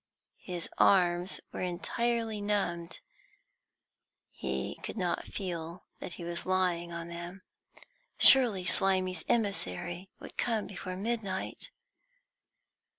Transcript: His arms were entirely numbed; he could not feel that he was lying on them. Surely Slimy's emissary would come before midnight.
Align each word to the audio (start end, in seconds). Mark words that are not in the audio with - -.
His 0.41 0.67
arms 0.79 1.39
were 1.53 1.61
entirely 1.61 2.41
numbed; 2.41 3.01
he 4.31 4.79
could 4.81 4.97
not 4.97 5.25
feel 5.25 5.83
that 5.99 6.13
he 6.13 6.23
was 6.23 6.43
lying 6.43 6.91
on 6.91 7.07
them. 7.07 7.43
Surely 8.17 8.65
Slimy's 8.65 9.23
emissary 9.29 10.09
would 10.19 10.37
come 10.37 10.65
before 10.65 10.95
midnight. 10.95 11.69